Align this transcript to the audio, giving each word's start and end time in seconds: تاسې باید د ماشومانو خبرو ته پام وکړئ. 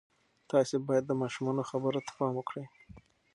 تاسې 0.51 0.75
باید 0.87 1.03
د 1.07 1.11
ماشومانو 1.21 1.67
خبرو 1.69 1.99
ته 2.05 2.11
پام 2.17 2.31
وکړئ. 2.35 2.65